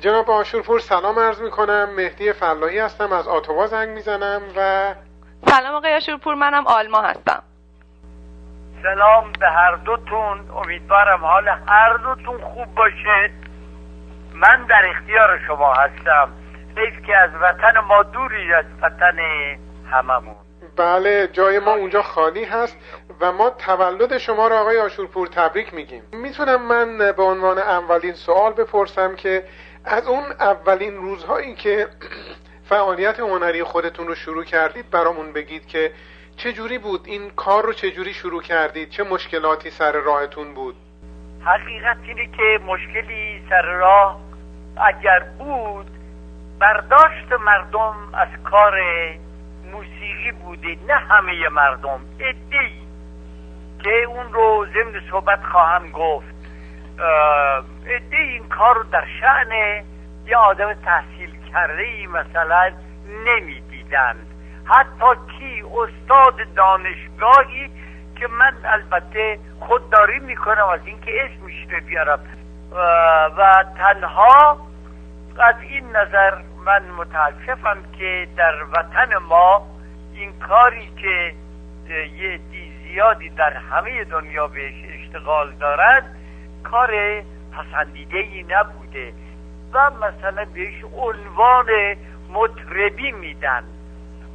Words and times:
جناب 0.00 0.30
آشورپور 0.30 0.80
سلام 0.80 1.18
عرض 1.18 1.40
می 1.40 1.50
کنم 1.50 1.88
مهدی 1.96 2.32
فلاحی 2.32 2.78
هستم 2.78 3.12
از 3.12 3.28
آتوا 3.28 3.66
زنگ 3.66 3.88
می‌زنم 3.88 4.42
و 4.56 4.94
سلام 5.46 5.74
آقای 5.74 5.94
آشورپور 5.94 6.34
منم 6.34 6.66
آلما 6.66 7.00
هستم. 7.00 7.42
سلام 8.82 9.32
به 9.32 9.46
هر 9.46 9.76
دوتون. 9.76 10.50
امیدوارم 10.50 11.24
حال 11.24 11.48
هر 11.48 11.96
دوتون 11.96 12.40
خوب 12.40 12.74
باشه. 12.74 13.30
من 14.34 14.66
در 14.68 14.82
اختیار 14.96 15.40
شما 15.46 15.72
هستم. 15.72 16.28
حیف 16.76 17.06
که 17.06 17.16
از 17.16 17.30
وطن 17.40 17.78
ما 17.78 18.02
دوری 18.02 18.54
از 18.54 18.64
وطن 18.82 19.16
هممون. 19.90 20.34
بله 20.76 21.28
جای 21.32 21.58
ما 21.58 21.72
اونجا 21.72 22.02
خالی 22.02 22.44
هست 22.44 22.76
و 23.20 23.32
ما 23.32 23.50
تولد 23.50 24.18
شما 24.18 24.48
را 24.48 24.60
آقای 24.60 24.80
آشورپور 24.80 25.26
تبریک 25.26 25.74
میگیم. 25.74 26.02
می‌تونم 26.12 26.62
من 26.62 27.12
به 27.12 27.22
عنوان 27.22 27.58
اولین 27.58 28.14
سوال 28.14 28.52
بپرسم 28.52 29.16
که 29.16 29.44
از 29.84 30.08
اون 30.08 30.24
اولین 30.40 30.96
روزهایی 30.96 31.54
که 31.54 31.88
فعالیت 32.64 33.20
هنری 33.20 33.64
خودتون 33.64 34.06
رو 34.06 34.14
شروع 34.14 34.44
کردید 34.44 34.90
برامون 34.90 35.32
بگید 35.32 35.66
که 35.66 35.92
چه 36.36 36.52
جوری 36.52 36.78
بود؟ 36.78 37.00
این 37.04 37.30
کار 37.30 37.66
رو 37.66 37.72
چه 37.72 37.90
جوری 37.90 38.14
شروع 38.14 38.42
کردید؟ 38.42 38.90
چه 38.90 39.02
مشکلاتی 39.02 39.70
سر 39.70 39.92
راهتون 39.92 40.54
بود؟ 40.54 40.76
حقیقت 41.44 41.96
اینه 42.02 42.26
که 42.26 42.60
مشکلی 42.66 43.42
سر 43.50 43.62
راه 43.62 44.20
اگر 44.76 45.20
بود 45.38 45.90
برداشت 46.58 47.32
مردم 47.40 48.14
از 48.14 48.28
کار 48.44 48.74
موسیقی 49.72 50.32
بوده 50.44 50.76
نه 50.88 50.94
همه 50.94 51.48
مردم 51.48 52.00
ادهی 52.18 52.82
که 53.84 53.90
اون 54.08 54.32
رو 54.32 54.66
ضمن 54.74 55.00
صحبت 55.10 55.40
خواهم 55.52 55.90
گفت. 55.90 56.39
ادهی 57.86 58.28
این 58.28 58.48
کار 58.48 58.74
رو 58.74 58.82
در 58.82 59.04
شعن 59.20 59.82
یه 60.26 60.36
آدم 60.36 60.74
تحصیل 60.74 61.30
کرده 61.52 61.82
ای 61.82 62.06
مثلا 62.06 62.70
نمی‌دیدند 63.24 64.26
حتی 64.64 65.20
کی 65.38 65.62
استاد 65.62 66.54
دانشگاهی 66.56 67.70
که 68.16 68.26
من 68.26 68.54
البته 68.64 69.38
خودداری 69.60 70.18
می‌کنم 70.18 70.68
از 70.68 70.80
اینکه 70.84 71.12
اسمش 71.24 71.72
رو 71.72 71.80
بیارم. 71.86 72.18
و 73.36 73.64
تنها 73.78 74.58
از 75.38 75.54
این 75.62 75.96
نظر 75.96 76.34
من 76.66 76.82
متاسفم 76.90 77.78
که 77.98 78.28
در 78.36 78.62
وطن 78.62 79.16
ما 79.28 79.66
این 80.14 80.32
کاری 80.38 80.90
که 80.96 81.34
یه 81.88 82.36
دی 82.36 82.72
زیادی 82.82 83.28
در 83.28 83.52
همه 83.52 84.04
دنیا 84.04 84.46
بهش 84.46 84.74
اشتغال 84.94 85.52
دارد 85.52 86.16
کار 86.64 87.22
پسندیده 87.52 88.18
ای 88.18 88.42
نبوده 88.42 89.12
و 89.72 89.90
مثلا 89.90 90.44
بهش 90.54 90.84
عنوان 90.84 91.96
مطربی 92.32 93.12
میدن. 93.12 93.64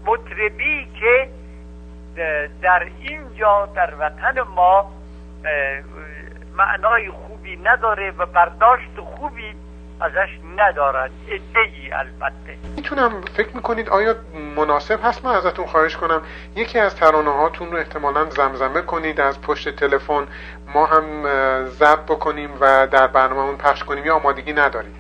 مطربی 0.06 0.88
که 1.00 1.30
در 2.62 2.88
اینجا 3.00 3.66
در 3.76 3.94
وطن 4.00 4.42
ما 4.42 4.92
معنای 6.58 7.10
خوبی 7.10 7.58
نداره 7.64 8.12
و 8.12 8.26
برداشت 8.26 9.00
خوبی 9.00 9.56
ازش 10.00 10.40
ندارد. 10.58 11.12
ادهی 11.28 11.92
البته. 11.92 12.58
می‌تونم 12.76 13.22
فکر 13.22 13.56
می‌کنید 13.56 13.90
آیا 13.90 14.16
مناسب 14.56 15.00
هست 15.04 15.26
من 15.26 15.32
ازتون 15.32 15.66
خواهش 15.66 15.98
کنم؟ 15.98 16.22
یکی 16.56 16.80
از 16.80 16.96
ترانه 16.96 17.32
هاتون 17.32 17.72
رو 17.72 17.78
احتمالا 17.78 18.30
زمزمه 18.30 18.82
کنید 18.82 19.22
از 19.22 19.42
پشت 19.42 19.76
تلفن 19.76 20.28
ما 20.74 20.86
هم 20.86 21.24
ضبط 21.66 22.06
بکنیم 22.06 22.50
و 22.60 22.88
در 22.88 23.08
برنامهمون 23.08 23.58
پخش 23.58 23.84
کنیم. 23.84 24.06
یا 24.06 24.16
آمادگی 24.16 24.54
ندارید؟ 24.54 24.96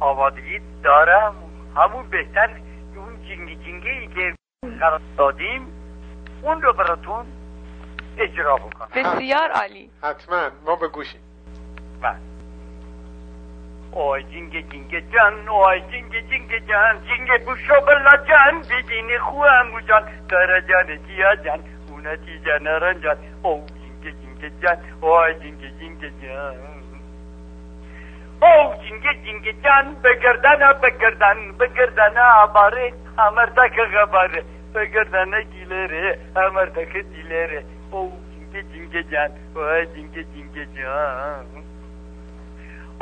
آمادگی 0.00 0.60
دارم. 0.84 1.34
همون 1.76 2.10
بهتر 2.10 2.50
اون 2.96 3.22
جنگی 3.22 3.56
جنگی 3.56 3.88
ای 3.88 4.06
که 4.06 4.34
قرار 4.80 5.00
دادیم 5.18 5.66
اون 6.42 6.62
رو 6.62 6.72
براتون 6.72 7.26
اجرا 8.18 8.56
بکنم. 8.56 8.88
بسیار 8.94 9.50
عالی. 9.50 9.90
حتما. 10.02 10.50
ما 10.66 10.76
به 10.76 10.88
گوشیم. 10.88 11.20
بله. 12.02 12.16
Oy 13.92 14.22
cinge 14.30 14.62
cinge 14.70 15.02
can, 15.10 15.34
oy 15.48 15.82
cinge 15.90 16.22
cinge 16.30 16.58
can, 16.68 16.96
cinge 17.08 17.46
bu 17.46 17.56
şobala 17.56 18.24
can, 18.26 18.62
bidini 18.62 19.16
huamu 19.18 19.80
can, 19.86 20.04
tara 20.28 20.66
canı 20.66 20.96
ciya 21.06 21.42
can, 21.44 21.60
unati 21.94 22.42
can, 22.44 23.18
oy 23.44 23.60
cinge 23.82 24.12
cinge 24.20 24.50
can, 24.62 24.78
oy 25.02 25.32
cinge 25.42 25.70
cinge 25.78 26.10
can. 26.20 26.56
Oh 28.42 28.74
cinge 28.82 29.12
cinge 29.24 29.62
can, 29.62 29.96
begerdana 30.04 30.82
begerdan, 30.82 31.58
begerdana 31.58 32.24
abare, 32.42 32.94
amardaka 33.16 33.84
gabare, 33.84 34.44
begerdana 34.74 35.40
gilere, 35.40 36.18
amardaka 36.34 36.98
dilere, 37.12 37.64
oh 37.92 38.10
cinge 38.34 38.62
cinge 38.72 39.10
can, 39.10 39.32
oy 39.56 39.86
cinge 39.94 40.24
cinge 40.32 40.66
can. 40.76 41.69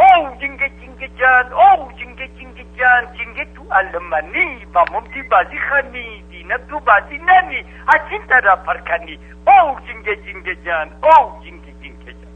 Oh 0.00 0.30
jingge 0.40 0.68
jingge 0.80 1.08
jan, 1.18 1.46
oh 1.52 1.90
jingge 1.98 2.26
jingge 2.38 2.64
jan, 2.78 3.06
jingge 3.16 3.44
tu 3.54 3.62
almani, 3.70 4.64
bamum 4.72 5.04
di 5.12 5.22
bazi 5.30 5.58
khani, 5.58 6.22
dina 6.30 6.56
tu 6.68 6.78
bazi 6.86 7.18
nani, 7.18 7.64
haçin 7.86 8.22
tara 8.28 8.56
parkani. 8.64 9.18
Oh 9.46 9.76
jingge 9.86 10.14
jingge 10.24 10.54
jan, 10.64 10.88
oh 11.02 11.40
jingge 11.42 11.72
jingge 11.82 12.12
jan. 12.14 12.30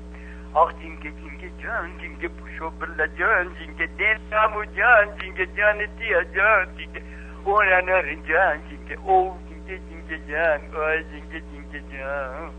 Ah 0.56 0.70
jingge 0.80 1.10
jingge 1.20 1.48
jan, 1.62 1.86
jingge 2.00 2.28
puşo 2.28 2.72
birla 2.80 3.06
jan, 3.16 3.54
jingge 3.58 3.86
denamu 3.98 4.64
jan, 4.74 5.08
jingge 5.20 5.46
jan 5.56 5.78
etiya 5.80 6.24
jan, 6.34 6.66
jingge 6.76 7.00
oranarın 7.46 8.22
jan, 8.26 8.58
jingge 8.68 8.96
oh 9.06 9.36
jingge 9.48 9.78
jingge 9.88 10.18
jan, 10.28 10.60
oh 10.74 10.98
jingge 11.10 11.40
jingge 11.50 11.80
jan. 11.92 12.50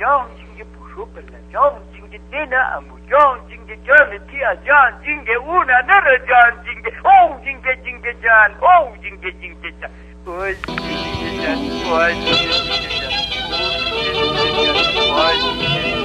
Jan, 0.00 0.26
jinge 0.38 0.64
pusho 0.72 1.04
billa 1.12 1.38
jan, 1.52 1.74
jinge 1.92 2.18
dena 2.30 2.60
amu 2.76 2.96
jan, 3.06 3.38
jinge 3.48 3.76
jan 3.84 4.08
tiya 4.30 4.56
jan, 4.64 4.94
jinge 5.04 5.36
una 5.36 5.82
nara 5.82 6.16
jan, 6.26 6.56
jinge 6.64 6.90
oh 7.04 7.38
jinge 7.44 7.76
jinge 7.84 8.12
jan, 8.22 8.54
oh 8.62 8.96
jinge 9.02 9.30
jinge 9.40 9.70
jan. 9.80 9.90
Oh 10.26 10.48
jinge 10.48 11.04
jinge 11.04 11.42
jan, 11.42 11.60
oh 11.84 12.08
jinge 12.08 12.48
jinge 12.48 12.90
jan, 13.00 13.12
oh 15.12 15.36
jinge 15.40 15.68
jinge 15.68 15.99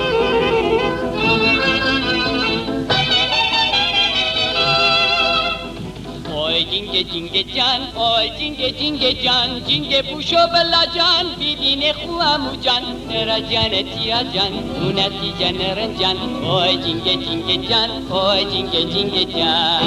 cinge 6.96 7.12
cinge 7.12 7.44
can 7.54 7.82
oy 7.98 8.32
cinge 8.38 8.70
cinge 8.78 9.22
can 9.22 9.62
cinge 9.66 10.02
pusho 10.08 10.48
bella 10.52 10.88
can. 10.94 11.26
Bidine 11.40 11.92
khuamu 11.94 12.52
can 12.64 12.84
tera 13.10 13.38
janeti 13.42 14.06
can 14.32 14.54
unati 14.80 15.30
janeren 15.40 15.98
can. 16.00 16.18
Oy 16.46 16.78
cinge 16.84 17.14
cinge 17.26 17.68
can 17.68 17.90
oy 18.12 18.46
cinge 18.52 18.82
cinge 18.94 19.24
can. 19.34 19.84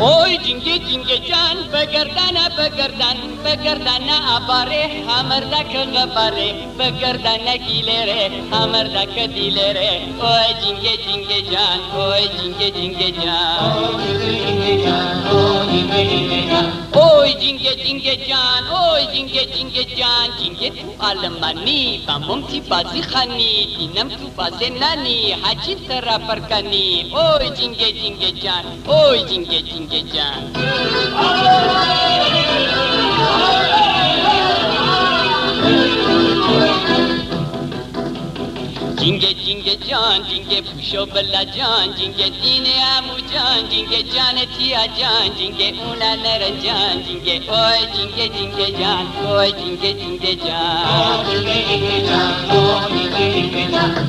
Oy 0.00 0.38
jinge 0.78 0.88
jinge 0.88 1.28
can, 1.28 1.56
بگردن 1.72 2.36
بگردن 2.58 3.16
بگردن 3.44 4.08
آباره 4.36 4.90
همردک 5.08 5.76
غباره 5.76 6.52
بگردن 6.78 7.56
گیلره 7.66 8.30
همردک 8.52 9.18
دیلره 9.34 10.00
اوی 10.20 10.50
جنگه 10.62 10.96
جنگه 11.04 11.42
جان 11.50 11.80
اوی 11.96 12.28
جنگه 12.36 12.70
جنگه 12.70 13.10
جان 13.10 13.60
اوی 13.92 14.18
جنگه 14.18 14.40
جنگه 14.44 14.84
جان 14.84 15.26
اوی 15.26 15.82
جنگه 15.82 16.04
جنگه 16.10 16.50
جان 16.50 16.71
جنگه 20.40 20.70
تو 20.70 20.94
آلمانی 20.98 22.04
بمم 22.08 22.42
تی 22.46 22.60
بازی 22.60 23.02
خانی 23.02 23.76
دینم 23.76 24.08
تو 24.08 24.28
بازی 24.28 24.70
نانی 24.70 25.32
حجی 25.32 25.74
ترا 25.74 26.18
پرکنی 26.18 27.12
اوی 27.14 27.50
جنگه 27.50 27.92
جنگه 27.92 28.30
جان 28.32 28.64
اوی 28.86 29.24
جنگه 29.24 29.62
جنگه 29.62 30.02
جان 30.02 30.52
Jinge 30.62 32.01
جینگ 39.02 39.66
جان 39.88 40.22
جینگ 40.28 40.60
پوشو 40.66 41.06
بلا 41.06 41.42
جان 41.44 41.94
جینگ 41.96 42.20
دین 42.42 42.66
امو 42.96 43.16
جان 43.32 43.68
جینگ 43.70 43.92
جان 44.14 44.36
تیا 44.54 44.86
جان 44.98 45.26
جینگ 45.38 45.60
اونا 45.80 46.14
نرن 46.22 46.60
جان 46.64 47.02
جینگ 47.06 47.28
اوی 47.50 47.80
جینگ 47.94 48.18
جینگ 48.34 48.58
جان 48.78 49.06
اوی 49.26 49.50
جینگ 49.58 49.82
جینگ 50.00 50.24
جان 50.46 51.18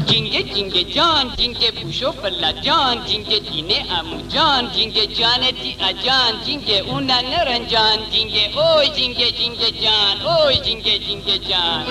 جینگ 0.07 0.54
جینگ 0.54 0.75
جان 0.95 1.25
جینگ 1.38 1.62
پوشو 1.81 2.12
بلا 2.12 2.51
جان 2.51 2.95
جینگ 3.07 3.31
دین 3.50 3.72
امو 3.98 4.18
جان 4.34 4.69
جینگ 4.75 4.98
جان 5.18 5.42
تیا 5.62 5.92
جان 6.06 6.34
جینگ 6.45 6.69
اونا 6.90 7.22
نرن 7.22 7.68
جان 7.68 8.00
جینگ 8.12 8.36
اوی 8.57 8.88
جینگ 8.95 9.19
جینگ 9.38 9.62
جان 9.81 10.22
اوی 10.22 10.56
جینگ 10.66 10.88
جینگ 11.06 11.28
جان 11.50 11.84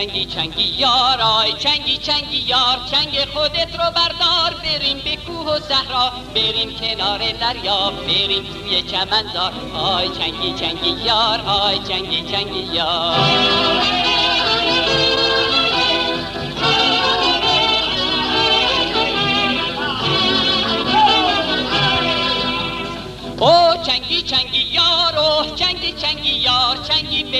چنگی 0.00 0.24
چنگی 0.24 0.62
یار 0.62 1.20
آی 1.20 1.52
چنگی 1.52 1.96
چنگی 1.98 2.36
یار 2.36 2.78
چنگ 2.90 3.24
خودت 3.34 3.74
رو 3.78 3.84
بردار 3.96 4.60
بریم 4.64 4.98
به 5.04 5.16
کوه 5.16 5.54
و 5.54 5.60
صحرا 5.60 6.12
بریم 6.34 6.70
کنار 6.76 7.18
دریا 7.32 7.90
بریم 7.90 8.44
توی 8.44 8.82
چمنزار 8.82 9.52
آی 9.74 10.08
چنگی 10.08 10.52
چنگی 10.52 10.90
یار 10.90 11.40
آی 11.40 11.78
چنگی 11.78 12.22
چنگی 12.22 12.74
یار. 12.74 14.09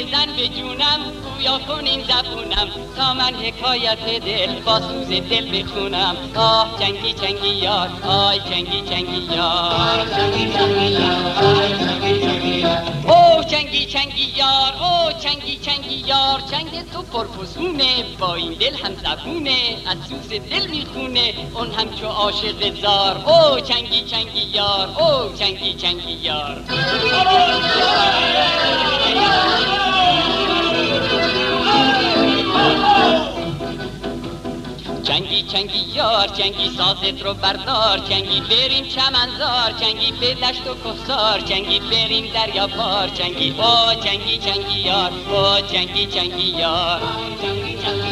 چنگی 0.01 0.13
بزن 0.13 0.37
به 0.37 0.49
جونم 0.49 1.01
گویا 1.25 1.59
کن 1.59 1.87
این 1.87 2.05
زبونم. 2.05 2.69
تا 2.97 3.15
من 3.15 3.35
حکایت 3.35 4.25
دل 4.25 4.61
با 4.61 4.81
سوز 4.81 5.09
دل 5.09 5.63
بخونم. 5.63 6.17
آه 6.37 6.79
چنگی 6.81 7.13
چنگی 7.13 7.49
یار 7.49 7.89
آی 8.03 8.41
چنگی 8.41 8.83
چنگی 8.91 9.35
یار. 9.35 10.01
او 13.07 13.45
چنگی 13.45 13.87
چنگی 13.87 14.33
یار 14.37 14.73
او 14.81 15.13
چنگی 15.13 15.57
چنگی 15.57 15.95
یار. 15.95 16.41
چنگ 16.51 16.91
تو 16.93 17.03
پرفسونه 17.03 18.05
با 18.19 18.35
این 18.35 18.53
دل 18.53 18.75
هم 18.77 18.95
زبونه 18.95 19.77
از 19.87 19.99
سوز 20.09 20.29
دل 20.29 20.67
می‌خونه 20.67 21.35
اون 21.55 21.71
هم 21.71 21.95
چو 21.95 22.07
عاشق 22.07 22.81
زار. 22.83 23.25
او 23.27 23.61
چنگی 23.61 24.05
چنگی 24.05 24.41
یار 24.41 24.89
او 24.99 25.33
چنگی 25.39 25.75
چنگی 25.75 26.13
یار. 26.13 26.65
چنگی 35.53 35.79
یار 35.95 36.29
چنگی 36.29 36.71
سازت 36.71 37.23
رو 37.23 37.35
بردار 37.35 37.99
چنگی 37.99 38.41
بریم 38.41 38.85
چمنزار 38.89 39.73
چنگی 39.81 40.13
به 40.13 40.35
دشت 40.35 40.67
و 40.67 40.75
کفزار 40.75 41.41
چنگی 41.41 41.81
بریم 41.81 42.33
دریا 42.35 42.67
بار 42.67 43.09
چنگی 43.09 43.51
او 43.51 44.01
چنگی 44.05 44.39
چنگی 44.39 44.81
یار 44.81 45.13
او 45.13 45.67
چنگی 45.73 46.07
چنگی 46.07 46.59
یار. 46.59 47.01
چنگی 47.43 47.79
چنگی 47.83 48.10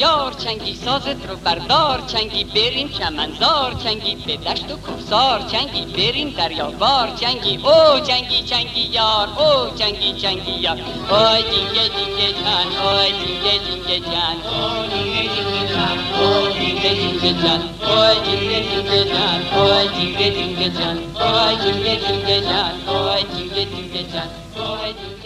یار 0.00 0.32
چنگی 0.32 0.74
سازت 0.74 1.26
رو 1.28 1.36
بردار 1.36 2.02
چنگی 2.06 2.44
بریم 2.44 2.88
چمنزار 2.88 3.74
چنگی 3.84 4.14
به 4.26 4.36
دشت 4.36 4.70
و 4.70 4.76
کفزار 4.76 5.42
چنگی 5.52 5.84
بریم 5.84 6.30
دریا 6.30 6.70
بار 6.70 7.08
چنگی 7.20 7.56
او 7.56 8.00
چنگی 8.00 8.42
چنگی 8.42 8.80
یار 8.80 9.28
او 9.38 9.76
چنگی 9.78 10.12
چنگی 10.12 10.50
یار. 10.50 10.76
او 10.76 11.42
جینگه 11.50 11.84
جینگه 11.94 12.28
جان 12.42 12.68
او 12.82 12.90
جینگه 13.18 13.54
جینگه 13.64 14.00
جان. 14.00 14.36
او 14.52 14.86
جینگه 14.92 15.22
جینگه 15.34 15.68
جان 15.72 15.98
او 16.18 16.52
جینگه 16.58 16.94
جینگه 16.94 17.32
جان. 17.42 17.60
او 17.86 18.24
جینگه 18.24 18.60
جینگه 18.64 19.04
جان 19.04 19.40
او 19.56 19.88
جینگه 19.94 20.30
جینگه 20.36 20.70
جان. 20.78 20.98
او 21.20 21.62
جینگه 21.62 21.96
جینگه 22.06 22.40
جان 22.40 22.72
او 22.86 23.16
جینگه 23.36 24.02
جان. 24.12 25.25